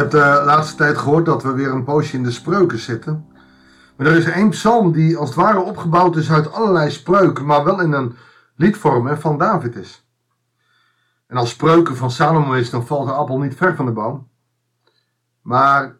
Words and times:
hebt 0.00 0.12
de 0.12 0.42
laatste 0.44 0.76
tijd 0.76 0.98
gehoord 0.98 1.26
dat 1.26 1.42
we 1.42 1.52
weer 1.52 1.70
een 1.70 1.84
poosje 1.84 2.16
in 2.16 2.22
de 2.22 2.30
spreuken 2.30 2.78
zitten. 2.78 3.26
Maar 3.96 4.06
er 4.06 4.16
is 4.16 4.24
één 4.24 4.48
psalm 4.48 4.92
die 4.92 5.16
als 5.16 5.28
het 5.28 5.38
ware 5.38 5.60
opgebouwd 5.60 6.16
is 6.16 6.32
uit 6.32 6.52
allerlei 6.52 6.90
spreuken, 6.90 7.46
maar 7.46 7.64
wel 7.64 7.80
in 7.80 7.92
een 7.92 8.16
liedvorm 8.56 9.16
van 9.16 9.38
David 9.38 9.76
is. 9.76 10.08
En 11.26 11.36
als 11.36 11.50
spreuken 11.50 11.96
van 11.96 12.10
Salomo 12.10 12.52
is, 12.52 12.70
dan 12.70 12.86
valt 12.86 13.06
de 13.06 13.12
appel 13.12 13.38
niet 13.38 13.54
ver 13.54 13.76
van 13.76 13.86
de 13.86 13.92
boom. 13.92 14.28
Maar 15.42 15.96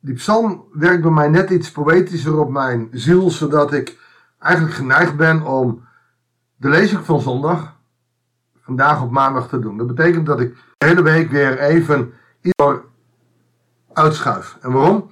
die 0.00 0.14
psalm 0.14 0.64
werkt 0.72 1.02
bij 1.02 1.10
mij 1.10 1.28
net 1.28 1.50
iets 1.50 1.72
poëtischer 1.72 2.38
op 2.38 2.50
mijn 2.50 2.88
ziel, 2.90 3.30
zodat 3.30 3.72
ik 3.72 3.98
eigenlijk 4.38 4.74
geneigd 4.74 5.16
ben 5.16 5.42
om 5.42 5.84
de 6.56 6.68
lezing 6.68 7.04
van 7.04 7.20
zondag 7.20 7.76
vandaag 8.60 9.02
op 9.02 9.10
maandag 9.10 9.48
te 9.48 9.58
doen. 9.58 9.76
Dat 9.76 9.86
betekent 9.86 10.26
dat 10.26 10.40
ik 10.40 10.54
de 10.78 10.86
hele 10.86 11.02
week 11.02 11.30
weer 11.30 11.58
even 11.58 12.12
iets 12.40 12.64
uitschuif. 13.94 14.58
En 14.60 14.72
waarom? 14.72 15.10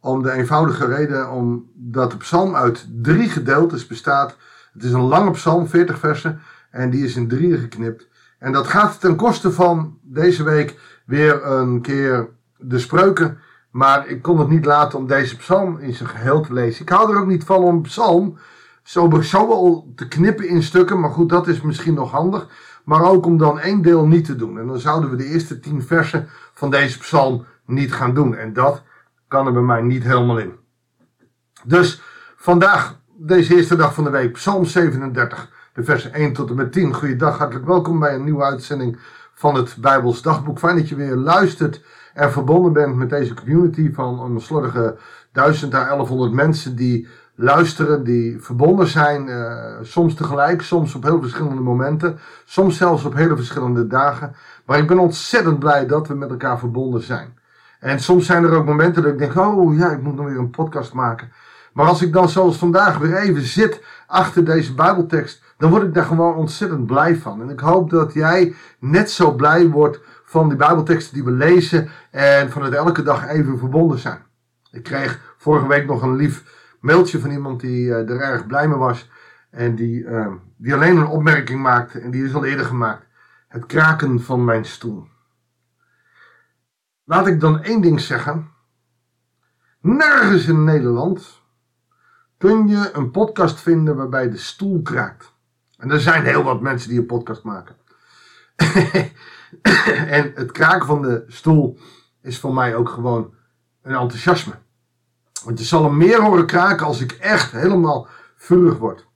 Om 0.00 0.22
de 0.22 0.32
eenvoudige 0.32 0.86
reden 0.86 1.30
omdat 1.30 2.10
de 2.10 2.16
psalm 2.16 2.54
uit 2.54 2.86
drie 3.02 3.28
gedeeltes 3.28 3.86
bestaat. 3.86 4.36
Het 4.72 4.82
is 4.82 4.92
een 4.92 5.00
lange 5.00 5.30
psalm, 5.30 5.66
40 5.66 5.98
versen, 5.98 6.40
en 6.70 6.90
die 6.90 7.04
is 7.04 7.16
in 7.16 7.28
drieën 7.28 7.58
geknipt. 7.58 8.08
En 8.38 8.52
dat 8.52 8.66
gaat 8.66 9.00
ten 9.00 9.16
koste 9.16 9.52
van 9.52 9.98
deze 10.02 10.42
week 10.42 10.78
weer 11.06 11.46
een 11.46 11.80
keer 11.80 12.28
de 12.58 12.78
spreuken. 12.78 13.38
Maar 13.70 14.06
ik 14.06 14.22
kon 14.22 14.38
het 14.38 14.48
niet 14.48 14.64
laten 14.64 14.98
om 14.98 15.06
deze 15.06 15.36
psalm 15.36 15.78
in 15.78 15.94
zijn 15.94 16.08
geheel 16.08 16.40
te 16.40 16.52
lezen. 16.52 16.82
Ik 16.82 16.88
hou 16.88 17.12
er 17.12 17.20
ook 17.20 17.26
niet 17.26 17.44
van 17.44 17.62
om 17.62 17.82
psalm 17.82 18.38
zo, 18.82 19.20
zo 19.20 19.48
wel 19.48 19.92
te 19.94 20.08
knippen 20.08 20.48
in 20.48 20.62
stukken. 20.62 21.00
Maar 21.00 21.10
goed, 21.10 21.28
dat 21.28 21.48
is 21.48 21.60
misschien 21.60 21.94
nog 21.94 22.10
handig. 22.10 22.48
Maar 22.86 23.04
ook 23.04 23.26
om 23.26 23.38
dan 23.38 23.60
één 23.60 23.82
deel 23.82 24.06
niet 24.06 24.24
te 24.24 24.36
doen. 24.36 24.58
En 24.58 24.66
dan 24.66 24.78
zouden 24.78 25.10
we 25.10 25.16
de 25.16 25.24
eerste 25.24 25.60
tien 25.60 25.82
versen 25.82 26.28
van 26.52 26.70
deze 26.70 26.98
psalm 26.98 27.44
niet 27.64 27.92
gaan 27.92 28.14
doen. 28.14 28.34
En 28.34 28.52
dat 28.52 28.82
kan 29.28 29.46
er 29.46 29.52
bij 29.52 29.62
mij 29.62 29.82
niet 29.82 30.02
helemaal 30.02 30.38
in. 30.38 30.52
Dus 31.64 32.02
vandaag, 32.36 33.00
deze 33.16 33.56
eerste 33.56 33.76
dag 33.76 33.94
van 33.94 34.04
de 34.04 34.10
week, 34.10 34.32
Psalm 34.32 34.64
37, 34.64 35.50
de 35.74 35.84
versen 35.84 36.12
1 36.12 36.32
tot 36.32 36.50
en 36.50 36.56
met 36.56 36.72
10. 36.72 36.94
Goeiedag, 36.94 37.38
hartelijk 37.38 37.66
welkom 37.66 37.98
bij 37.98 38.14
een 38.14 38.24
nieuwe 38.24 38.44
uitzending 38.44 38.98
van 39.34 39.54
het 39.54 39.76
Bijbels 39.80 40.22
Dagboek. 40.22 40.58
Fijn 40.58 40.76
dat 40.76 40.88
je 40.88 40.96
weer 40.96 41.16
luistert 41.16 41.84
en 42.14 42.32
verbonden 42.32 42.72
bent 42.72 42.96
met 42.96 43.10
deze 43.10 43.34
community 43.34 43.92
van 43.92 44.20
een 44.20 44.40
slordige 44.40 44.98
1000 45.32 45.74
à 45.74 45.84
1100 45.86 46.32
mensen 46.32 46.76
die 46.76 47.08
luisteren, 47.36 48.04
die 48.04 48.40
verbonden 48.40 48.86
zijn, 48.86 49.28
uh, 49.28 49.64
soms 49.82 50.14
tegelijk, 50.14 50.62
soms 50.62 50.94
op 50.94 51.02
heel 51.02 51.20
verschillende 51.20 51.60
momenten, 51.60 52.18
soms 52.44 52.76
zelfs 52.76 53.04
op 53.04 53.14
hele 53.14 53.36
verschillende 53.36 53.86
dagen. 53.86 54.34
Maar 54.64 54.78
ik 54.78 54.86
ben 54.86 54.98
ontzettend 54.98 55.58
blij 55.58 55.86
dat 55.86 56.08
we 56.08 56.14
met 56.14 56.30
elkaar 56.30 56.58
verbonden 56.58 57.02
zijn. 57.02 57.38
En 57.80 58.00
soms 58.00 58.26
zijn 58.26 58.44
er 58.44 58.54
ook 58.54 58.64
momenten 58.64 59.02
dat 59.02 59.12
ik 59.12 59.18
denk, 59.18 59.36
oh 59.36 59.76
ja, 59.76 59.90
ik 59.90 60.02
moet 60.02 60.16
nog 60.16 60.26
weer 60.26 60.38
een 60.38 60.50
podcast 60.50 60.92
maken. 60.92 61.32
Maar 61.72 61.86
als 61.86 62.02
ik 62.02 62.12
dan 62.12 62.28
zoals 62.28 62.56
vandaag 62.56 62.98
weer 62.98 63.16
even 63.16 63.42
zit 63.42 63.82
achter 64.06 64.44
deze 64.44 64.74
Bijbeltekst, 64.74 65.42
dan 65.58 65.70
word 65.70 65.82
ik 65.82 65.94
daar 65.94 66.04
gewoon 66.04 66.34
ontzettend 66.34 66.86
blij 66.86 67.16
van. 67.16 67.40
En 67.40 67.50
ik 67.50 67.60
hoop 67.60 67.90
dat 67.90 68.12
jij 68.12 68.54
net 68.78 69.10
zo 69.10 69.32
blij 69.32 69.68
wordt 69.68 70.00
van 70.24 70.48
die 70.48 70.56
Bijbelteksten 70.56 71.14
die 71.14 71.24
we 71.24 71.30
lezen 71.30 71.88
en 72.10 72.50
van 72.50 72.62
het 72.62 72.74
elke 72.74 73.02
dag 73.02 73.28
even 73.28 73.58
verbonden 73.58 73.98
zijn. 73.98 74.18
Ik 74.70 74.82
kreeg 74.82 75.20
vorige 75.36 75.66
week 75.66 75.86
nog 75.86 76.02
een 76.02 76.16
lief 76.16 76.55
mailtje 76.86 77.20
van 77.20 77.30
iemand 77.30 77.60
die 77.60 77.86
uh, 77.86 78.10
er 78.10 78.20
erg 78.20 78.46
blij 78.46 78.68
mee 78.68 78.78
was 78.78 79.10
en 79.50 79.74
die, 79.74 80.02
uh, 80.02 80.32
die 80.56 80.74
alleen 80.74 80.96
een 80.96 81.06
opmerking 81.06 81.62
maakte 81.62 82.00
en 82.00 82.10
die 82.10 82.24
is 82.24 82.34
al 82.34 82.44
eerder 82.44 82.66
gemaakt. 82.66 83.06
Het 83.48 83.66
kraken 83.66 84.22
van 84.22 84.44
mijn 84.44 84.64
stoel. 84.64 85.08
Laat 87.04 87.26
ik 87.26 87.40
dan 87.40 87.62
één 87.62 87.80
ding 87.80 88.00
zeggen. 88.00 88.50
Nergens 89.80 90.46
in 90.46 90.64
Nederland 90.64 91.42
kun 92.38 92.68
je 92.68 92.90
een 92.92 93.10
podcast 93.10 93.60
vinden 93.60 93.96
waarbij 93.96 94.30
de 94.30 94.36
stoel 94.36 94.82
kraakt. 94.82 95.34
En 95.78 95.90
er 95.90 96.00
zijn 96.00 96.24
heel 96.24 96.42
wat 96.42 96.60
mensen 96.60 96.88
die 96.88 96.98
een 96.98 97.06
podcast 97.06 97.42
maken. 97.42 97.76
en 100.16 100.32
het 100.34 100.52
kraken 100.52 100.86
van 100.86 101.02
de 101.02 101.24
stoel 101.26 101.78
is 102.22 102.38
voor 102.38 102.54
mij 102.54 102.74
ook 102.74 102.88
gewoon 102.88 103.34
een 103.82 103.94
enthousiasme. 103.94 104.54
Want 105.46 105.58
je 105.58 105.64
zal 105.64 105.84
hem 105.84 105.96
meer 105.96 106.22
horen 106.22 106.46
kraken 106.46 106.86
als 106.86 107.00
ik 107.00 107.12
echt 107.12 107.52
helemaal 107.52 108.08
vurig 108.36 108.78
word. 108.78 109.06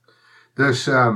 Dus 0.53 0.87
uh, 0.87 1.15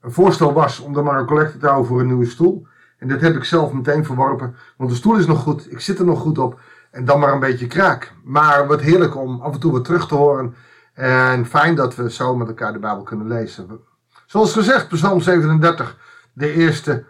een 0.00 0.12
voorstel 0.12 0.52
was 0.52 0.80
om 0.80 0.96
er 0.96 1.02
maar 1.02 1.18
een 1.18 1.26
collecte 1.26 1.58
te 1.58 1.66
houden 1.66 1.86
voor 1.86 2.00
een 2.00 2.06
nieuwe 2.06 2.26
stoel. 2.26 2.66
En 2.98 3.08
dat 3.08 3.20
heb 3.20 3.36
ik 3.36 3.44
zelf 3.44 3.72
meteen 3.72 4.04
verworpen. 4.04 4.56
Want 4.76 4.90
de 4.90 4.96
stoel 4.96 5.16
is 5.16 5.26
nog 5.26 5.42
goed, 5.42 5.72
ik 5.72 5.80
zit 5.80 5.98
er 5.98 6.04
nog 6.04 6.20
goed 6.20 6.38
op. 6.38 6.60
En 6.90 7.04
dan 7.04 7.20
maar 7.20 7.32
een 7.32 7.40
beetje 7.40 7.66
kraak. 7.66 8.12
Maar 8.24 8.66
wat 8.66 8.80
heerlijk 8.80 9.16
om 9.16 9.40
af 9.40 9.52
en 9.52 9.60
toe 9.60 9.72
wat 9.72 9.84
terug 9.84 10.08
te 10.08 10.14
horen. 10.14 10.54
En 10.94 11.46
fijn 11.46 11.74
dat 11.74 11.94
we 11.94 12.10
zo 12.10 12.36
met 12.36 12.48
elkaar 12.48 12.72
de 12.72 12.78
Bijbel 12.78 13.02
kunnen 13.02 13.28
lezen. 13.28 13.80
Zoals 14.26 14.52
gezegd, 14.52 14.88
Psalm 14.88 15.20
37, 15.20 15.98
de 16.32 16.52
eerste 16.52 17.04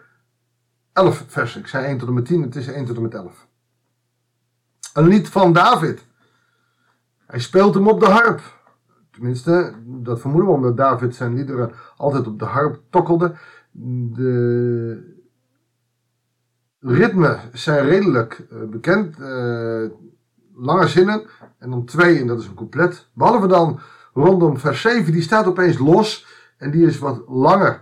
11 0.93 1.23
versen. 1.27 1.59
Ik 1.59 1.67
zei 1.67 1.85
1 1.85 1.97
tot 1.97 2.07
en 2.07 2.13
met 2.13 2.25
10, 2.25 2.41
het 2.41 2.55
is 2.55 2.67
1 2.67 2.85
tot 2.85 2.95
en 2.95 3.01
met 3.01 3.13
11. 3.13 3.47
Een 4.93 5.07
lied 5.07 5.29
van 5.29 5.53
David. 5.53 6.05
Hij 7.27 7.39
speelt 7.39 7.73
hem 7.73 7.87
op 7.87 7.99
de 7.99 8.05
harp. 8.05 8.41
Tenminste, 9.11 9.73
dat 9.85 10.19
vermoeden 10.19 10.49
we 10.49 10.55
omdat 10.55 10.77
David 10.77 11.15
zijn 11.15 11.35
liederen 11.35 11.71
altijd 11.97 12.27
op 12.27 12.39
de 12.39 12.45
harp 12.45 12.81
tokkelde. 12.89 13.35
De 13.71 15.11
ritmen 16.79 17.39
zijn 17.53 17.85
redelijk 17.85 18.45
uh, 18.51 18.69
bekend. 18.69 19.19
Uh, 19.19 19.83
lange 20.55 20.87
zinnen. 20.87 21.21
En 21.59 21.69
dan 21.69 21.85
twee, 21.85 22.19
en 22.19 22.27
dat 22.27 22.39
is 22.39 22.47
een 22.47 22.55
couplet. 22.55 23.09
Behalve 23.13 23.47
dan 23.47 23.79
rondom 24.13 24.57
vers 24.57 24.81
7, 24.81 25.11
die 25.11 25.21
staat 25.21 25.45
opeens 25.45 25.77
los. 25.77 26.25
En 26.57 26.71
die 26.71 26.85
is 26.85 26.99
wat 26.99 27.23
langer. 27.27 27.81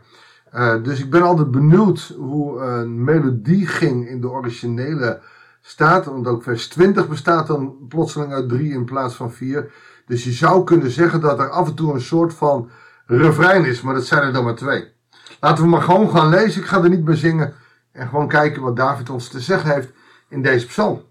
Uh, 0.53 0.83
dus 0.83 0.99
ik 0.99 1.09
ben 1.09 1.21
altijd 1.21 1.51
benieuwd 1.51 2.13
hoe 2.17 2.59
een 2.61 3.03
melodie 3.03 3.67
ging 3.67 4.07
in 4.07 4.21
de 4.21 4.29
originele 4.29 5.21
staat. 5.61 6.05
Want 6.05 6.27
ook 6.27 6.43
vers 6.43 6.67
20 6.67 7.07
bestaat 7.07 7.47
dan 7.47 7.85
plotseling 7.87 8.33
uit 8.33 8.49
3 8.49 8.73
in 8.73 8.85
plaats 8.85 9.15
van 9.15 9.31
4. 9.31 9.73
Dus 10.05 10.23
je 10.23 10.31
zou 10.31 10.63
kunnen 10.63 10.91
zeggen 10.91 11.21
dat 11.21 11.39
er 11.39 11.49
af 11.49 11.67
en 11.67 11.75
toe 11.75 11.93
een 11.93 12.01
soort 12.01 12.33
van 12.33 12.69
refrein 13.05 13.65
is. 13.65 13.81
Maar 13.81 13.93
dat 13.93 14.05
zijn 14.05 14.23
er 14.23 14.33
dan 14.33 14.43
maar 14.43 14.55
twee. 14.55 14.93
Laten 15.39 15.63
we 15.63 15.69
maar 15.69 15.81
gewoon 15.81 16.09
gaan 16.09 16.29
lezen. 16.29 16.61
Ik 16.61 16.67
ga 16.67 16.83
er 16.83 16.89
niet 16.89 17.03
meer 17.03 17.15
zingen. 17.15 17.53
En 17.91 18.07
gewoon 18.07 18.27
kijken 18.27 18.61
wat 18.61 18.75
David 18.75 19.09
ons 19.09 19.27
te 19.27 19.39
zeggen 19.39 19.73
heeft 19.73 19.91
in 20.29 20.41
deze 20.41 20.67
psalm. 20.67 21.01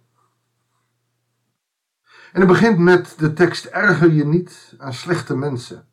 En 2.32 2.40
het 2.40 2.48
begint 2.48 2.78
met 2.78 3.14
de 3.18 3.32
tekst: 3.32 3.64
Erger 3.64 4.12
je 4.12 4.24
niet 4.24 4.74
aan 4.78 4.94
slechte 4.94 5.36
mensen. 5.36 5.88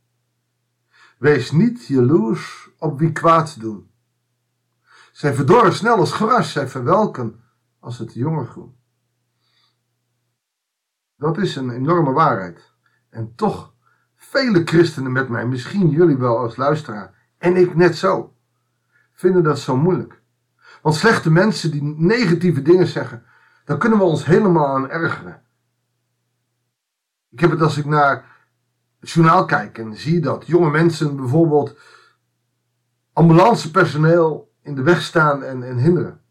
Wees 1.18 1.52
niet 1.52 1.86
jaloers 1.86 2.70
op 2.78 3.00
wie 3.00 3.12
kwaad 3.12 3.60
doen. 3.60 3.90
Zij 5.12 5.34
verdorren 5.34 5.74
snel 5.74 5.96
als 5.96 6.12
gras, 6.12 6.52
zij 6.52 6.68
verwelken 6.68 7.42
als 7.88 7.98
het 7.98 8.14
jonge 8.14 8.46
groen. 8.46 8.76
Dat 11.16 11.38
is 11.38 11.56
een 11.56 11.70
enorme 11.70 12.12
waarheid. 12.12 12.74
En 13.10 13.36
toch, 13.36 13.74
vele 14.16 14.62
christenen 14.66 15.12
met 15.12 15.30
mij, 15.30 15.48
misschien 15.48 15.90
jullie 15.90 16.18
wel 16.18 16.38
als 16.38 16.56
luisteraar, 16.56 17.32
en 17.38 17.56
ik 17.56 17.76
net 17.76 17.96
zo, 17.96 18.36
vinden 19.12 19.44
dat 19.44 19.60
zo 19.60 19.78
moeilijk. 19.78 20.22
Want 20.82 20.96
slechte 20.96 21.32
mensen 21.32 21.72
die 21.72 21.84
negatieve 21.84 22.62
dingen 22.62 22.88
zeggen, 22.88 23.26
dan 23.66 23.80
kunnen 23.80 24.00
we 24.00 24.04
ons 24.04 24.26
helemaal 24.26 24.76
aan 24.76 24.90
ergeren. 24.90 25.42
Ik 27.30 27.40
heb 27.40 27.52
het 27.52 27.62
als 27.62 27.78
ik 27.78 27.86
naar 27.86 28.26
het 29.00 29.10
journaal 29.10 29.46
kijk 29.46 29.78
en 29.78 29.96
zie 29.96 30.20
dat 30.20 30.48
jonge 30.48 30.70
mensen 30.70 31.16
bijvoorbeeld 31.16 31.80
ambulancepersoneel 33.14 34.54
in 34.62 34.76
de 34.76 34.82
weg 34.82 35.02
staan 35.02 35.44
en, 35.44 35.64
en 35.64 35.78
hinderen. 35.78 36.26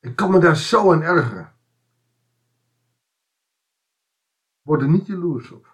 Ik 0.00 0.16
kan 0.16 0.30
me 0.30 0.38
daar 0.38 0.56
zo 0.56 0.92
aan 0.92 1.02
ergeren. 1.02 1.52
Word 4.62 4.82
er 4.82 4.88
niet 4.88 5.06
jaloers 5.06 5.50
op. 5.50 5.68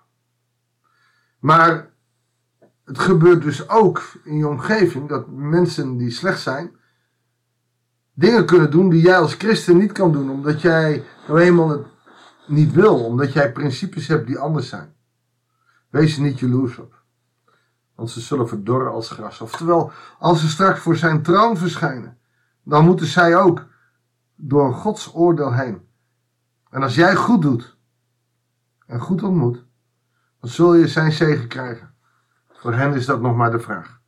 Maar 1.39 1.91
het 2.85 2.99
gebeurt 2.99 3.43
dus 3.43 3.69
ook 3.69 4.03
in 4.25 4.37
je 4.37 4.49
omgeving 4.49 5.09
dat 5.09 5.29
mensen 5.29 5.97
die 5.97 6.11
slecht 6.11 6.41
zijn, 6.41 6.77
dingen 8.13 8.47
kunnen 8.47 8.71
doen 8.71 8.89
die 8.89 9.03
jij 9.03 9.19
als 9.19 9.35
christen 9.35 9.77
niet 9.77 9.93
kan 9.93 10.13
doen, 10.13 10.31
omdat 10.31 10.61
jij 10.61 11.05
nou 11.27 11.41
eenmaal 11.41 11.69
het 11.69 11.87
niet 12.47 12.73
wil, 12.73 13.05
omdat 13.05 13.33
jij 13.33 13.53
principes 13.53 14.07
hebt 14.07 14.27
die 14.27 14.39
anders 14.39 14.69
zijn. 14.69 14.95
Wees 15.91 16.17
er 16.17 16.23
niet 16.23 16.39
jaloers 16.39 16.79
op. 16.79 17.03
Want 17.95 18.11
ze 18.11 18.21
zullen 18.21 18.49
verdorren 18.49 18.93
als 18.93 19.11
gras. 19.11 19.41
Oftewel, 19.41 19.93
als 20.19 20.41
ze 20.41 20.49
straks 20.49 20.81
voor 20.81 20.97
zijn 20.97 21.23
troon 21.23 21.57
verschijnen, 21.57 22.19
dan 22.63 22.85
moeten 22.85 23.07
zij 23.07 23.37
ook 23.37 23.67
door 24.37 24.75
Gods 24.75 25.15
oordeel 25.15 25.55
heen. 25.55 25.89
En 26.71 26.83
als 26.83 26.95
jij 26.95 27.15
goed 27.15 27.43
doet 27.43 27.79
en 28.87 29.01
goed 29.01 29.23
ontmoet, 29.23 29.65
dan 30.41 30.51
zul 30.51 30.75
je 30.75 30.89
zijn 30.89 31.13
zegen 31.13 31.49
krijgen. 31.49 31.95
Voor 32.53 32.75
hen 32.75 32.95
is 32.95 33.07
dat 33.07 33.21
nog 33.21 33.37
maar 33.37 33.51
de 33.51 33.61
vraag. 33.61 34.01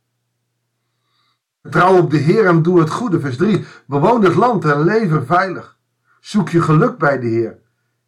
Vertrouw 1.61 1.97
op 1.97 2.11
de 2.11 2.17
Heer 2.17 2.45
en 2.45 2.61
doe 2.61 2.79
het 2.79 2.89
goede. 2.89 3.19
Vers 3.19 3.37
3. 3.37 3.65
Bewoon 3.87 4.23
het 4.23 4.35
land 4.35 4.65
en 4.65 4.83
lever 4.83 5.25
veilig. 5.25 5.79
Zoek 6.19 6.49
je 6.49 6.61
geluk 6.61 6.97
bij 6.97 7.19
de 7.19 7.27
Heer. 7.27 7.59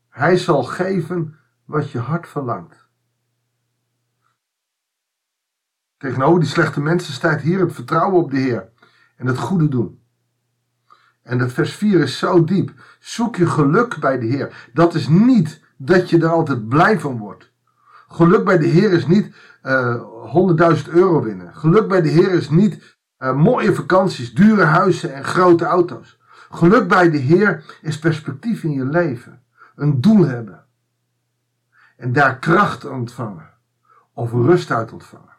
Hij 0.09 0.38
zal 0.38 0.63
geven 0.63 1.35
wat 1.65 1.91
je 1.91 2.00
hart 2.00 2.27
verlangt. 2.27 2.89
Tegenover 5.97 6.39
die 6.39 6.50
slechte 6.50 6.81
mensen 6.81 7.13
staat 7.13 7.41
hier 7.41 7.59
het 7.59 7.73
vertrouwen 7.73 8.23
op 8.23 8.31
de 8.31 8.38
Heer 8.38 8.71
en 9.15 9.27
het 9.27 9.38
goede 9.38 9.68
doen. 9.68 10.00
En 11.31 11.38
dat 11.38 11.51
vers 11.51 11.74
4 11.74 12.00
is 12.00 12.18
zo 12.18 12.44
diep. 12.44 12.72
Zoek 13.00 13.36
je 13.36 13.45
geluk 13.45 13.98
bij 14.00 14.19
de 14.19 14.25
Heer. 14.25 14.69
Dat 14.74 14.94
is 14.94 15.07
niet 15.07 15.62
dat 15.78 16.10
je 16.10 16.19
er 16.19 16.28
altijd 16.28 16.68
blij 16.68 17.00
van 17.00 17.18
wordt. 17.18 17.51
Geluk 18.07 18.45
bij 18.45 18.57
de 18.57 18.66
Heer 18.68 18.92
is 18.92 19.07
niet 19.07 19.36
uh, 19.63 19.94
eh, 19.94 20.86
100.000 20.86 20.89
euro 20.89 21.22
winnen. 21.22 21.56
Geluk 21.56 21.88
bij 21.88 22.01
de 22.01 22.10
Heer 22.10 22.31
is 22.31 22.50
niet 22.50 22.98
uh, 23.19 23.36
mooie 23.36 23.75
vakanties, 23.75 24.33
dure 24.33 24.63
huizen 24.63 25.13
en 25.13 25.24
grote 25.24 25.66
auto's. 25.66 26.19
Geluk 26.50 26.88
bij 26.88 27.10
de 27.10 27.18
Heer 27.18 27.78
is 27.81 28.00
perspectief 28.00 28.63
in 28.63 28.72
je 28.72 28.86
leven. 28.86 29.44
Een 29.75 30.01
doel 30.01 30.25
hebben. 30.25 30.66
En 31.98 32.13
daar 32.13 32.39
kracht 32.39 32.86
ontvangen. 32.86 33.50
Of 34.13 34.31
rust 34.31 34.72
uit 34.72 34.92
ontvangen. 34.92 35.36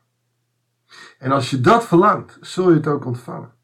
En 1.18 1.32
als 1.32 1.50
je 1.50 1.60
dat 1.60 1.86
verlangt, 1.86 2.38
zul 2.40 2.68
je 2.68 2.76
het 2.76 2.86
ook 2.86 3.04
ontvangen. 3.04 3.60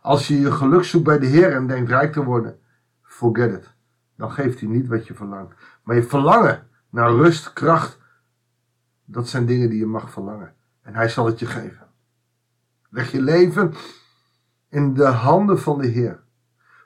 Als 0.00 0.28
je 0.28 0.40
je 0.40 0.52
geluk 0.52 0.84
zoekt 0.84 1.04
bij 1.04 1.18
de 1.18 1.26
Heer 1.26 1.52
en 1.52 1.66
denkt 1.66 1.90
rijk 1.90 2.12
te 2.12 2.24
worden, 2.24 2.60
forget 3.02 3.52
it. 3.52 3.74
Dan 4.16 4.30
geeft 4.30 4.60
hij 4.60 4.68
niet 4.68 4.88
wat 4.88 5.06
je 5.06 5.14
verlangt. 5.14 5.54
Maar 5.82 5.96
je 5.96 6.02
verlangen 6.02 6.68
naar 6.90 7.10
rust, 7.10 7.52
kracht, 7.52 7.98
dat 9.04 9.28
zijn 9.28 9.46
dingen 9.46 9.70
die 9.70 9.78
je 9.78 9.86
mag 9.86 10.10
verlangen. 10.10 10.54
En 10.82 10.94
hij 10.94 11.08
zal 11.08 11.26
het 11.26 11.38
je 11.38 11.46
geven. 11.46 11.88
Leg 12.90 13.10
je 13.12 13.22
leven 13.22 13.74
in 14.68 14.94
de 14.94 15.06
handen 15.06 15.60
van 15.60 15.78
de 15.78 15.86
Heer. 15.86 16.22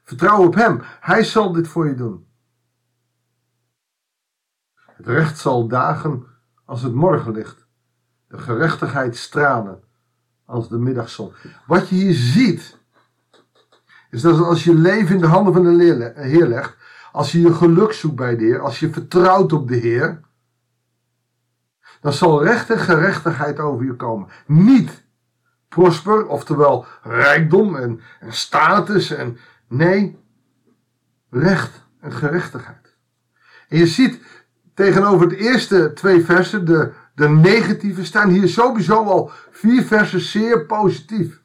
Vertrouw 0.03 0.47
op 0.47 0.55
Hem. 0.55 0.81
Hij 0.83 1.25
zal 1.25 1.53
dit 1.53 1.69
voor 1.69 1.87
je 1.87 1.95
doen. 1.95 2.27
Het 4.75 5.07
recht 5.07 5.39
zal 5.39 5.69
dagen 5.69 6.27
als 6.65 6.83
het 6.83 6.95
morgenlicht. 6.95 7.67
De 8.29 8.39
gerechtigheid 8.39 9.17
stralen 9.17 9.83
als 10.45 10.69
de 10.69 10.79
middagzon. 10.79 11.33
Wat 11.67 11.89
je 11.89 11.95
hier 11.95 12.15
ziet, 12.15 12.79
is 14.15 14.23
dat 14.23 14.41
als 14.41 14.65
je 14.65 14.75
leven 14.75 15.15
in 15.15 15.21
de 15.21 15.27
handen 15.27 15.53
van 15.53 15.63
de 15.63 16.13
Heer 16.17 16.47
legt, 16.47 16.77
als 17.13 17.33
je 17.33 17.41
je 17.41 17.55
geluk 17.55 17.93
zoekt 17.93 18.17
bij 18.17 18.37
de 18.37 18.45
Heer, 18.45 18.61
als 18.61 18.81
je 18.81 18.91
vertrouwt 18.91 19.53
op 19.53 19.69
de 19.69 19.77
Heer, 19.77 20.21
dan 22.01 22.13
zal 22.13 22.45
recht 22.45 22.71
en 22.71 22.79
gerechtigheid 22.79 23.59
over 23.61 23.85
je 23.85 23.95
komen. 23.95 24.29
Niet 24.47 25.05
prosper, 25.69 26.27
oftewel 26.27 26.87
rijkdom 27.03 27.77
en, 27.77 28.01
status 28.29 29.11
en 29.11 29.39
nee, 29.69 30.19
recht 31.31 31.87
en 32.01 32.13
gerechtigheid. 32.13 32.97
En 33.69 33.79
je 33.79 33.87
ziet 33.87 34.21
tegenover 34.75 35.29
de 35.29 35.37
eerste 35.37 35.93
twee 35.93 36.25
versen, 36.25 36.67
de, 36.67 36.93
de 37.15 37.29
negatieve, 37.29 38.05
staan 38.05 38.29
hier 38.29 38.49
sowieso 38.49 39.05
al 39.05 39.31
vier 39.51 39.83
versen 39.83 40.21
zeer 40.21 40.67
positief. 40.67 41.43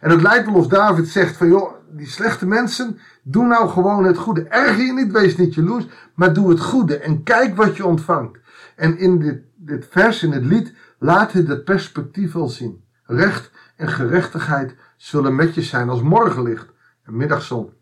En 0.00 0.10
het 0.10 0.22
lijkt 0.22 0.46
wel 0.46 0.54
of 0.54 0.66
David 0.66 1.08
zegt 1.08 1.36
van 1.36 1.48
joh, 1.48 1.82
die 1.96 2.06
slechte 2.06 2.46
mensen, 2.46 2.98
doe 3.22 3.46
nou 3.46 3.68
gewoon 3.68 4.04
het 4.04 4.18
goede. 4.18 4.42
Erger 4.42 4.84
je 4.84 4.92
niet, 4.92 5.12
wees 5.12 5.36
niet 5.36 5.54
jaloers, 5.54 5.86
maar 6.14 6.32
doe 6.32 6.50
het 6.50 6.60
goede 6.60 6.98
en 6.98 7.22
kijk 7.22 7.56
wat 7.56 7.76
je 7.76 7.84
ontvangt. 7.84 8.38
En 8.76 8.98
in 8.98 9.18
dit, 9.18 9.42
dit 9.56 9.86
vers, 9.90 10.22
in 10.22 10.32
het 10.32 10.44
lied, 10.44 10.74
laat 10.98 11.32
hij 11.32 11.44
dat 11.44 11.64
perspectief 11.64 12.32
wel 12.32 12.48
zien. 12.48 12.84
Recht 13.04 13.50
en 13.76 13.88
gerechtigheid 13.88 14.74
zullen 14.96 15.34
met 15.34 15.54
je 15.54 15.62
zijn 15.62 15.88
als 15.88 16.02
morgenlicht 16.02 16.72
en 17.02 17.16
middagzon. 17.16 17.72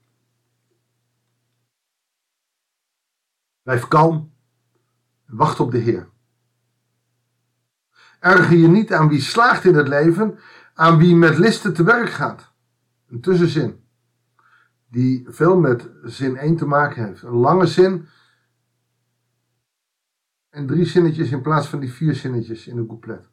Blijf 3.62 3.88
kalm 3.88 4.32
en 5.26 5.37
wacht 5.37 5.61
op 5.61 5.70
de 5.70 5.79
Heer. 5.79 6.11
Erger 8.20 8.56
je 8.56 8.69
niet 8.69 8.93
aan 8.93 9.08
wie 9.08 9.20
slaagt 9.20 9.65
in 9.65 9.75
het 9.75 9.88
leven, 9.88 10.38
aan 10.75 10.99
wie 10.99 11.17
met 11.17 11.38
listen 11.38 11.75
te 11.75 11.85
werk 11.85 12.11
gaat. 12.11 12.53
Een 13.08 13.20
tussenzin 13.20 13.81
die 14.93 15.25
veel 15.29 15.59
met 15.59 15.91
zin 16.03 16.37
1 16.37 16.56
te 16.56 16.67
maken 16.67 17.05
heeft. 17.05 17.23
Een 17.23 17.35
lange 17.35 17.67
zin 17.67 18.09
en 20.50 20.67
drie 20.67 20.85
zinnetjes 20.85 21.31
in 21.31 21.43
plaats 21.43 21.67
van 21.69 21.81
die 21.81 21.93
vier 21.93 22.15
zinnetjes 22.15 22.67
in 22.67 22.77
een 22.77 22.87
couplet. 22.87 23.29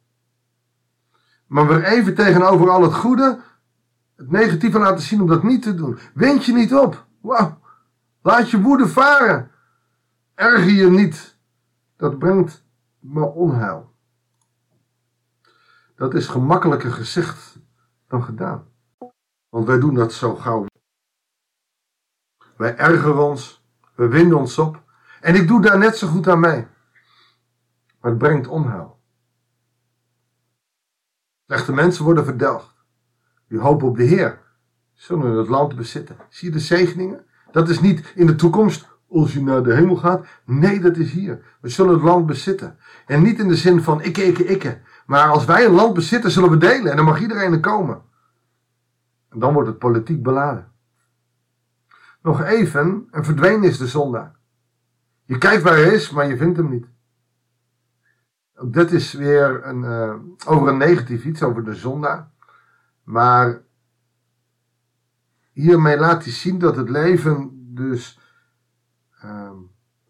Maar 1.46 1.66
weer 1.66 1.84
even 1.84 2.14
tegenover 2.14 2.70
al 2.70 2.82
het 2.82 2.94
goede, 2.94 3.40
het 4.16 4.30
negatieve 4.30 4.78
laten 4.78 5.02
zien 5.02 5.20
om 5.20 5.26
dat 5.26 5.42
niet 5.42 5.62
te 5.62 5.74
doen. 5.74 5.98
Wind 6.14 6.44
je 6.44 6.52
niet 6.52 6.74
op. 6.74 7.06
Wauw. 7.20 7.60
Laat 8.22 8.50
je 8.50 8.60
woede 8.60 8.88
varen. 8.88 9.50
Erger 10.34 10.72
je 10.72 10.90
niet. 10.90 11.38
Dat 11.96 12.18
brengt 12.18 12.64
maar 12.98 13.30
onheil. 13.30 13.94
Dat 15.96 16.14
is 16.14 16.26
gemakkelijker 16.26 16.92
gezegd 16.92 17.58
dan 18.08 18.22
gedaan. 18.22 18.64
Want 19.48 19.66
wij 19.66 19.78
doen 19.78 19.94
dat 19.94 20.12
zo 20.12 20.34
gauw. 20.34 20.68
Wij 22.60 22.76
ergeren 22.76 23.28
ons, 23.28 23.64
we 23.94 24.08
winden 24.08 24.38
ons 24.38 24.58
op. 24.58 24.82
En 25.20 25.34
ik 25.34 25.48
doe 25.48 25.62
daar 25.62 25.78
net 25.78 25.96
zo 25.96 26.06
goed 26.06 26.28
aan 26.28 26.40
mee. 26.40 26.66
Maar 28.00 28.10
het 28.10 28.18
brengt 28.18 28.46
onheil. 28.46 29.00
Slechte 31.46 31.72
mensen 31.72 32.04
worden 32.04 32.24
verdelgd. 32.24 32.74
Die 33.48 33.58
hopen 33.58 33.88
op 33.88 33.96
de 33.96 34.02
Heer 34.02 34.40
zullen 34.94 35.36
het 35.36 35.48
land 35.48 35.76
bezitten. 35.76 36.16
Zie 36.28 36.48
je 36.48 36.54
de 36.54 36.60
zegeningen? 36.60 37.24
Dat 37.50 37.68
is 37.68 37.80
niet 37.80 38.12
in 38.14 38.26
de 38.26 38.34
toekomst 38.34 38.88
als 39.08 39.32
je 39.32 39.42
naar 39.42 39.62
de 39.62 39.74
hemel 39.74 39.96
gaat. 39.96 40.26
Nee, 40.44 40.80
dat 40.80 40.96
is 40.96 41.12
hier. 41.12 41.44
We 41.60 41.68
zullen 41.68 41.92
het 41.92 42.02
land 42.02 42.26
bezitten. 42.26 42.78
En 43.06 43.22
niet 43.22 43.38
in 43.38 43.48
de 43.48 43.56
zin 43.56 43.82
van 43.82 44.02
ikke, 44.02 44.22
ikke, 44.22 44.44
ikke. 44.44 44.80
Maar 45.06 45.28
als 45.28 45.44
wij 45.44 45.64
een 45.64 45.74
land 45.74 45.94
bezitten, 45.94 46.30
zullen 46.30 46.50
we 46.50 46.56
delen. 46.56 46.90
En 46.90 46.96
dan 46.96 47.04
mag 47.04 47.20
iedereen 47.20 47.52
er 47.52 47.60
komen. 47.60 48.02
En 49.28 49.38
dan 49.38 49.52
wordt 49.52 49.68
het 49.68 49.78
politiek 49.78 50.22
beladen. 50.22 50.69
Nog 52.22 52.42
even 52.42 53.08
en 53.10 53.24
verdwenen 53.24 53.68
is 53.68 53.78
de 53.78 53.86
zondaar. 53.86 54.36
Je 55.24 55.38
kijkt 55.38 55.62
waar 55.62 55.76
hij 55.76 55.94
is, 55.94 56.10
maar 56.10 56.26
je 56.26 56.36
vindt 56.36 56.56
hem 56.56 56.70
niet. 56.70 56.86
Ook 58.54 58.72
dit 58.72 58.92
is 58.92 59.12
weer 59.12 59.66
een, 59.66 59.82
uh, 59.82 60.14
over 60.46 60.68
een 60.68 60.76
negatief 60.76 61.24
iets, 61.24 61.42
over 61.42 61.64
de 61.64 61.74
zondaar. 61.74 62.30
Maar 63.02 63.62
hiermee 65.52 65.98
laat 65.98 66.24
hij 66.24 66.32
zien 66.32 66.58
dat 66.58 66.76
het 66.76 66.88
leven 66.88 67.50
dus 67.74 68.20
uh, 69.24 69.50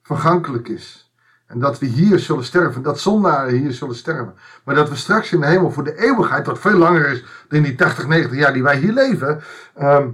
vergankelijk 0.02 0.68
is. 0.68 1.12
En 1.46 1.58
dat 1.58 1.78
we 1.78 1.86
hier 1.86 2.18
zullen 2.18 2.44
sterven, 2.44 2.82
dat 2.82 3.00
zondaren 3.00 3.54
hier 3.54 3.72
zullen 3.72 3.96
sterven. 3.96 4.34
Maar 4.64 4.74
dat 4.74 4.88
we 4.88 4.96
straks 4.96 5.32
in 5.32 5.40
de 5.40 5.46
hemel 5.46 5.70
voor 5.70 5.84
de 5.84 5.98
eeuwigheid, 5.98 6.46
wat 6.46 6.58
veel 6.58 6.78
langer 6.78 7.08
is 7.08 7.24
dan 7.48 7.62
die 7.62 7.74
80, 7.74 8.06
90 8.06 8.38
jaar 8.38 8.52
die 8.52 8.62
wij 8.62 8.78
hier 8.78 8.92
leven, 8.92 9.40
uh, 9.78 10.06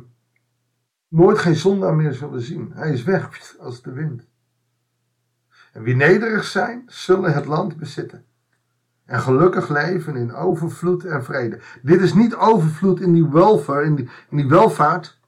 nooit 1.16 1.38
geen 1.38 1.54
zondaar 1.54 1.94
meer 1.94 2.12
zullen 2.12 2.42
zien. 2.42 2.70
Hij 2.75 2.92
is 2.92 3.02
weg 3.02 3.54
als 3.58 3.82
de 3.82 3.92
wind. 3.92 4.26
En 5.73 5.82
wie 5.82 5.94
nederig 5.94 6.44
zijn, 6.44 6.82
zullen 6.87 7.32
het 7.32 7.46
land 7.46 7.76
bezitten. 7.76 8.25
En 9.04 9.20
gelukkig 9.20 9.68
leven 9.68 10.16
in 10.16 10.35
overvloed 10.35 11.04
en 11.04 11.25
vrede. 11.25 11.61
Dit 11.82 12.00
is 12.00 12.14
niet 12.14 12.35
overvloed 12.35 13.00
in 13.00 13.12
die 13.12 13.28
welvaart, 13.28 13.85
in 13.85 13.94
die, 13.94 14.11
in 14.30 14.37
die 14.37 14.49
welvaart. 14.49 15.20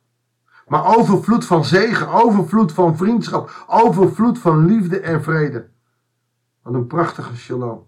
Maar 0.67 0.97
overvloed 0.97 1.45
van 1.45 1.65
zegen, 1.65 2.09
overvloed 2.09 2.73
van 2.73 2.97
vriendschap, 2.97 3.65
overvloed 3.67 4.39
van 4.39 4.67
liefde 4.67 5.01
en 5.01 5.23
vrede. 5.23 5.69
Wat 6.63 6.75
een 6.75 6.87
prachtige 6.87 7.37
shalom. 7.37 7.87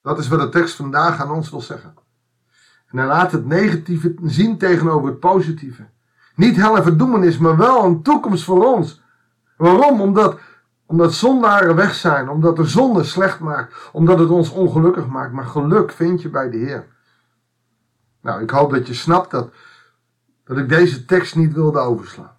Dat 0.00 0.18
is 0.18 0.28
wat 0.28 0.40
de 0.40 0.48
tekst 0.48 0.76
vandaag 0.76 1.20
aan 1.20 1.30
ons 1.30 1.50
wil 1.50 1.60
zeggen. 1.60 1.94
En 2.94 3.06
laat 3.06 3.32
het 3.32 3.46
negatieve 3.46 4.14
zien 4.22 4.58
tegenover 4.58 5.08
het 5.08 5.20
positieve. 5.20 5.86
Niet 6.36 6.56
hel 6.56 6.76
en 6.76 6.82
verdoemenis, 6.82 7.38
maar 7.38 7.56
wel 7.56 7.84
een 7.84 8.02
toekomst 8.02 8.44
voor 8.44 8.74
ons. 8.74 9.02
Waarom? 9.56 10.00
Omdat, 10.00 10.38
omdat 10.86 11.14
zondaren 11.14 11.76
weg 11.76 11.94
zijn. 11.94 12.28
Omdat 12.28 12.56
de 12.56 12.64
zonde 12.64 13.04
slecht 13.04 13.40
maakt. 13.40 13.90
Omdat 13.92 14.18
het 14.18 14.30
ons 14.30 14.50
ongelukkig 14.50 15.06
maakt. 15.06 15.32
Maar 15.32 15.44
geluk 15.44 15.90
vind 15.90 16.22
je 16.22 16.28
bij 16.28 16.50
de 16.50 16.56
Heer. 16.56 16.86
Nou, 18.20 18.42
ik 18.42 18.50
hoop 18.50 18.70
dat 18.70 18.86
je 18.86 18.94
snapt 18.94 19.30
dat, 19.30 19.52
dat 20.44 20.58
ik 20.58 20.68
deze 20.68 21.04
tekst 21.04 21.36
niet 21.36 21.52
wilde 21.52 21.78
overslaan. 21.78 22.36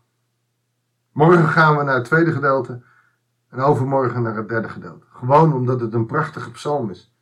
Morgen 1.11 1.47
gaan 1.47 1.77
we 1.77 1.83
naar 1.83 1.95
het 1.95 2.05
tweede 2.05 2.31
gedeelte. 2.31 2.81
En 3.49 3.59
overmorgen 3.59 4.21
naar 4.21 4.35
het 4.35 4.49
derde 4.49 4.69
gedeelte. 4.69 5.05
Gewoon 5.09 5.53
omdat 5.53 5.79
het 5.79 5.93
een 5.93 6.05
prachtige 6.05 6.51
psalm 6.51 6.89
is. 6.89 7.14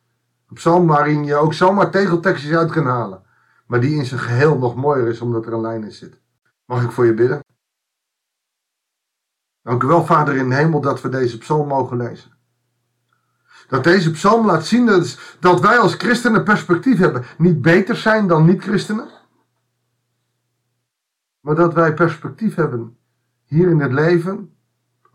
Psalm 0.53 0.87
waarin 0.87 1.23
je 1.23 1.35
ook 1.35 1.53
zomaar 1.53 1.91
tegeltekstjes 1.91 2.55
uit 2.55 2.71
kan 2.71 2.85
halen. 2.85 3.23
Maar 3.67 3.79
die 3.81 3.95
in 3.95 4.05
zijn 4.05 4.19
geheel 4.19 4.57
nog 4.57 4.75
mooier 4.75 5.07
is 5.07 5.21
omdat 5.21 5.45
er 5.45 5.53
een 5.53 5.61
lijn 5.61 5.83
in 5.83 5.91
zit. 5.91 6.21
Mag 6.65 6.83
ik 6.83 6.91
voor 6.91 7.05
je 7.05 7.13
bidden? 7.13 7.39
Dank 9.61 9.83
u 9.83 9.87
wel, 9.87 10.05
Vader 10.05 10.35
in 10.35 10.49
de 10.49 10.55
hemel, 10.55 10.81
dat 10.81 11.01
we 11.01 11.09
deze 11.09 11.37
psalm 11.37 11.67
mogen 11.67 11.97
lezen. 11.97 12.31
Dat 13.67 13.83
deze 13.83 14.11
psalm 14.11 14.45
laat 14.45 14.65
zien 14.65 15.05
dat 15.39 15.59
wij 15.59 15.77
als 15.77 15.95
christenen 15.95 16.43
perspectief 16.43 16.97
hebben. 16.97 17.23
Niet 17.37 17.61
beter 17.61 17.95
zijn 17.95 18.27
dan 18.27 18.45
niet-christenen. 18.45 19.07
Maar 21.39 21.55
dat 21.55 21.73
wij 21.73 21.93
perspectief 21.93 22.55
hebben 22.55 22.97
hier 23.43 23.69
in 23.69 23.79
het 23.79 23.91
leven. 23.91 24.57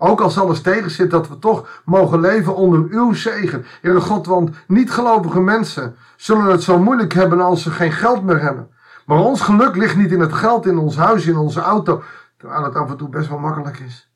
Ook 0.00 0.20
als 0.20 0.38
alles 0.38 0.60
tegen 0.60 0.90
zit, 0.90 1.10
dat 1.10 1.28
we 1.28 1.38
toch 1.38 1.82
mogen 1.84 2.20
leven 2.20 2.54
onder 2.54 2.86
uw 2.90 3.12
zegen. 3.12 3.64
Heere 3.80 4.00
God, 4.00 4.26
want 4.26 4.50
niet-gelovige 4.66 5.40
mensen 5.40 5.96
zullen 6.16 6.44
het 6.44 6.62
zo 6.62 6.78
moeilijk 6.78 7.12
hebben 7.12 7.40
als 7.40 7.62
ze 7.62 7.70
geen 7.70 7.92
geld 7.92 8.24
meer 8.24 8.40
hebben. 8.40 8.70
Maar 9.06 9.18
ons 9.18 9.40
geluk 9.40 9.76
ligt 9.76 9.96
niet 9.96 10.12
in 10.12 10.20
het 10.20 10.32
geld, 10.32 10.66
in 10.66 10.78
ons 10.78 10.96
huis, 10.96 11.26
in 11.26 11.36
onze 11.36 11.60
auto. 11.60 12.02
Terwijl 12.36 12.64
het 12.64 12.74
af 12.74 12.90
en 12.90 12.96
toe 12.96 13.08
best 13.08 13.28
wel 13.28 13.38
makkelijk 13.38 13.78
is. 13.78 14.12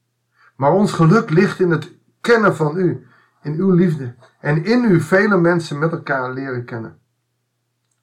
Maar 0.56 0.72
ons 0.72 0.92
geluk 0.92 1.30
ligt 1.30 1.60
in 1.60 1.70
het 1.70 1.92
kennen 2.20 2.56
van 2.56 2.76
u. 2.76 3.06
In 3.42 3.54
uw 3.54 3.70
liefde. 3.70 4.14
En 4.40 4.64
in 4.64 4.84
u 4.84 5.00
vele 5.00 5.36
mensen 5.36 5.78
met 5.78 5.92
elkaar 5.92 6.32
leren 6.32 6.64
kennen. 6.64 6.98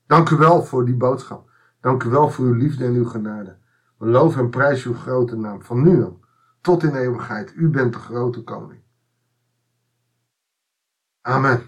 Dank 0.07 0.29
u 0.29 0.36
wel 0.36 0.63
voor 0.63 0.86
die 0.86 0.95
boodschap. 0.95 1.50
Dank 1.81 2.03
u 2.03 2.09
wel 2.09 2.29
voor 2.29 2.45
uw 2.45 2.53
liefde 2.53 2.86
en 2.86 2.93
uw 2.93 3.05
genade. 3.05 3.57
We 3.98 4.07
loven 4.07 4.41
en 4.41 4.50
prijzen 4.50 4.91
uw 4.91 4.98
grote 4.98 5.36
naam. 5.36 5.63
Van 5.63 5.81
nu 5.81 6.03
aan 6.03 6.17
tot 6.62 6.84
in 6.84 6.96
eeuwigheid. 6.96 7.54
U 7.56 7.70
bent 7.70 7.94
de 7.94 8.00
grote 8.00 8.44
koning. 8.44 8.82
Amen. 11.22 11.63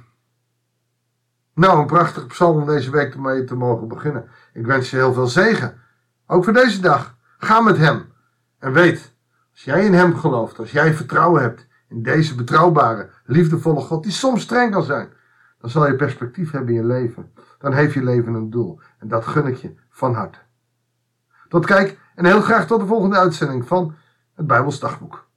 Nou, 1.54 1.80
een 1.80 1.86
prachtige 1.86 2.26
psalm 2.26 2.60
om 2.60 2.66
deze 2.66 2.92
week 2.92 3.12
te 3.48 3.56
mogen 3.56 3.88
beginnen. 3.88 4.30
Ik 4.54 4.66
wens 4.66 4.90
je 4.90 4.96
heel 4.96 5.14
veel 5.14 5.28
zegen. 5.28 5.82
Ook 6.28 6.44
voor 6.44 6.54
deze 6.54 6.82
dag. 6.82 7.18
Ga 7.38 7.62
met 7.62 7.78
hem. 7.78 8.14
En 8.60 8.74
weet, 8.74 9.16
als 9.52 9.64
jij 9.64 9.86
in 9.86 9.94
hem 9.94 10.16
gelooft, 10.16 10.60
als 10.60 10.72
jij 10.72 10.94
vertrouwen 10.94 11.42
hebt 11.42 11.68
in 11.88 12.04
deze 12.04 12.36
betrouwbare, 12.36 13.10
liefdevolle 13.26 13.80
God, 13.80 14.04
die 14.04 14.12
soms 14.12 14.42
streng 14.42 14.72
kan 14.72 14.84
zijn, 14.84 15.10
dan 15.60 15.70
zal 15.70 15.88
je 15.88 15.96
perspectief 15.96 16.52
hebben 16.52 16.70
in 16.70 16.82
je 16.82 16.88
leven. 16.88 17.32
Dan 17.58 17.74
heeft 17.74 17.94
je 17.94 18.04
leven 18.04 18.34
een 18.34 18.50
doel. 18.50 18.82
En 19.00 19.08
dat 19.08 19.26
gun 19.26 19.48
ik 19.48 19.56
je 19.56 19.76
van 19.90 20.14
harte. 20.14 20.40
Tot 21.48 21.66
kijk 21.66 22.00
en 22.16 22.26
heel 22.26 22.42
graag 22.42 22.68
tot 22.68 22.80
de 22.80 22.86
volgende 22.86 23.18
uitzending 23.18 23.68
van 23.68 23.96
het 24.42 24.50
Bijbels 24.50 24.80
Dagboek. 24.80 25.31